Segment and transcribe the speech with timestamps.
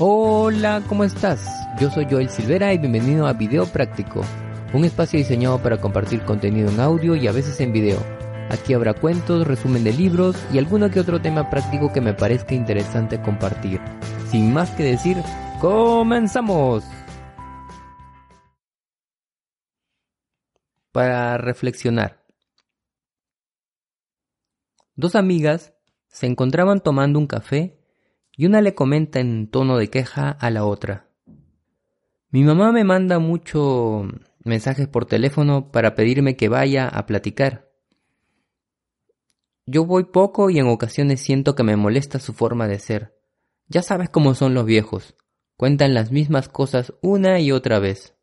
[0.00, 1.46] Hola, ¿cómo estás?
[1.78, 4.22] Yo soy Joel Silvera y bienvenido a Video Práctico,
[4.72, 8.00] un espacio diseñado para compartir contenido en audio y a veces en video.
[8.50, 12.56] Aquí habrá cuentos, resumen de libros y alguno que otro tema práctico que me parezca
[12.56, 13.80] interesante compartir.
[14.32, 15.16] Sin más que decir,
[15.60, 16.82] ¡comenzamos!
[20.90, 22.26] Para reflexionar.
[24.96, 25.72] Dos amigas
[26.08, 27.83] se encontraban tomando un café
[28.36, 31.08] y una le comenta en tono de queja a la otra.
[32.30, 34.06] Mi mamá me manda muchos
[34.42, 37.70] mensajes por teléfono para pedirme que vaya a platicar.
[39.66, 43.16] Yo voy poco y en ocasiones siento que me molesta su forma de ser.
[43.68, 45.14] Ya sabes cómo son los viejos.
[45.56, 48.14] Cuentan las mismas cosas una y otra vez.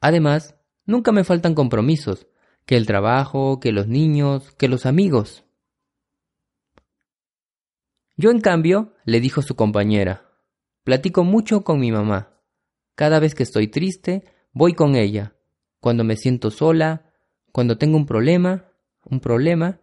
[0.00, 2.26] Además, nunca me faltan compromisos,
[2.64, 5.44] que el trabajo, que los niños, que los amigos.
[8.20, 10.28] Yo, en cambio, le dijo su compañera,
[10.84, 12.34] platico mucho con mi mamá.
[12.94, 15.32] Cada vez que estoy triste, voy con ella.
[15.80, 17.14] Cuando me siento sola,
[17.50, 18.66] cuando tengo un problema,
[19.06, 19.80] un problema,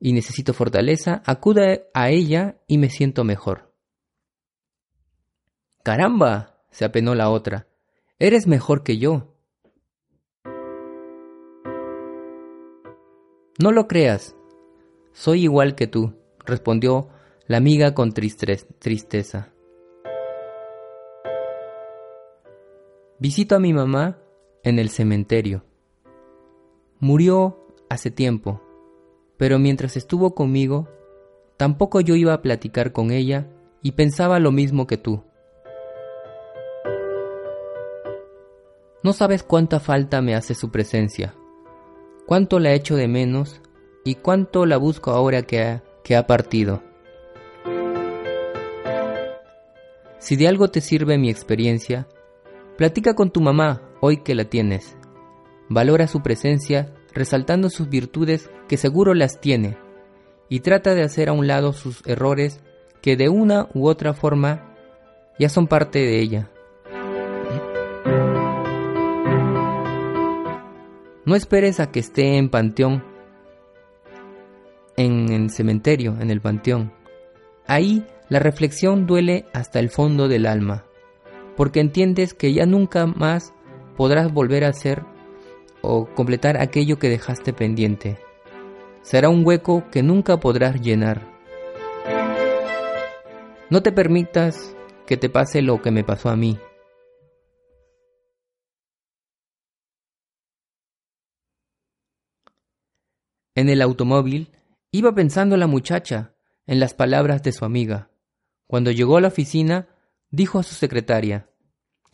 [0.00, 3.72] y necesito fortaleza, acude a ella y me siento mejor.
[5.84, 7.68] Caramba, se apenó la otra,
[8.18, 9.36] eres mejor que yo.
[13.60, 14.34] No lo creas,
[15.12, 17.10] soy igual que tú, respondió
[17.48, 19.48] la amiga con tristeza.
[23.18, 24.18] Visito a mi mamá
[24.62, 25.64] en el cementerio.
[27.00, 28.60] Murió hace tiempo,
[29.38, 30.88] pero mientras estuvo conmigo,
[31.56, 33.48] tampoco yo iba a platicar con ella
[33.82, 35.24] y pensaba lo mismo que tú.
[39.02, 41.34] No sabes cuánta falta me hace su presencia,
[42.26, 43.62] cuánto la echo de menos
[44.04, 46.87] y cuánto la busco ahora que ha, que ha partido.
[50.18, 52.08] Si de algo te sirve mi experiencia,
[52.76, 54.96] platica con tu mamá hoy que la tienes.
[55.68, 59.78] Valora su presencia resaltando sus virtudes que seguro las tiene
[60.48, 62.60] y trata de hacer a un lado sus errores
[63.02, 64.74] que de una u otra forma
[65.38, 66.50] ya son parte de ella.
[71.24, 73.04] No esperes a que esté en panteón,
[74.96, 76.92] en el cementerio, en el panteón.
[77.66, 80.84] Ahí la reflexión duele hasta el fondo del alma,
[81.56, 83.54] porque entiendes que ya nunca más
[83.96, 85.02] podrás volver a hacer
[85.82, 88.18] o completar aquello que dejaste pendiente.
[89.02, 91.26] Será un hueco que nunca podrás llenar.
[93.70, 96.58] No te permitas que te pase lo que me pasó a mí.
[103.54, 104.52] En el automóvil
[104.92, 106.34] iba pensando la muchacha
[106.66, 108.10] en las palabras de su amiga.
[108.68, 109.88] Cuando llegó a la oficina,
[110.30, 111.50] dijo a su secretaria,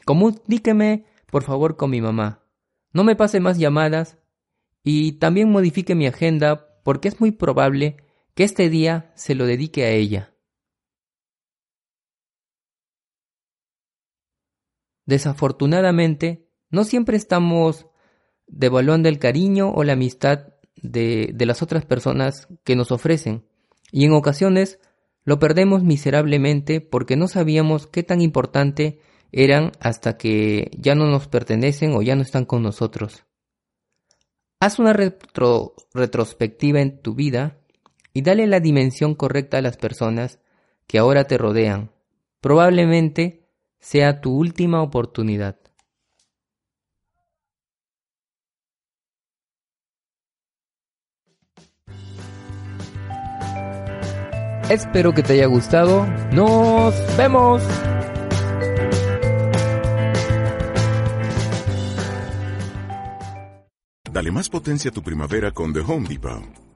[0.04, 2.47] Comuníqueme, por favor, con mi mamá.
[2.92, 4.19] No me pase más llamadas
[4.84, 7.97] y también modifique mi agenda porque es muy probable
[8.34, 10.32] que este día se lo dedique a ella.
[15.06, 17.88] Desafortunadamente, no siempre estamos
[18.47, 23.44] devaluando el cariño o la amistad de, de las otras personas que nos ofrecen,
[23.91, 24.78] y en ocasiones
[25.24, 29.00] lo perdemos miserablemente porque no sabíamos qué tan importante
[29.32, 33.24] eran hasta que ya no nos pertenecen o ya no están con nosotros.
[34.60, 37.58] Haz una retrospectiva en tu vida
[38.12, 40.38] y dale la dimensión correcta a las personas
[40.86, 41.91] que ahora te rodean.
[42.41, 43.48] Probablemente
[43.80, 45.59] sea tu última oportunidad.
[54.74, 56.04] Espero que te haya gustado.
[56.32, 57.62] Nos vemos.
[64.10, 66.64] Dale más potencia a tu primavera con The Home Depot.